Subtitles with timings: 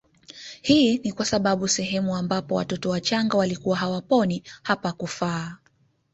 [0.61, 5.57] Hii ni kwa sababu sehemu ambapo watoto wachanga walikuwa hawaponi hapakufaa